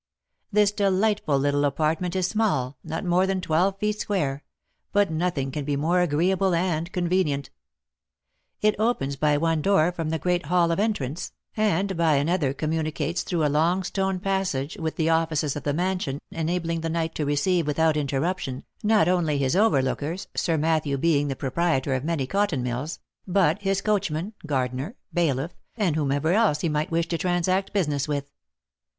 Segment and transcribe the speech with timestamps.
[0.51, 4.43] This de lightful little apartment is small, not more than twelve feet square;
[4.91, 7.51] but nothing can be more agreeable and convenient.
[8.63, 12.51] It opens by one door from the great hall of entrance, and by another commu
[12.51, 15.55] B 2 THE LIFE AND ADVENTURES nicates through a long stone passage with the offices
[15.55, 20.57] of the mansion; enabling the knight to receive, without interruption, not only his overlookers (Sir
[20.57, 22.97] Matthew being the proprietor of many cotton mills),
[23.27, 28.31] but his coachman, gardener, bailiff, and whomever else he might wish to transact business with.